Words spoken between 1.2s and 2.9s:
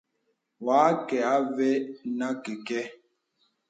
avɛ nə kɛ̄kɛ.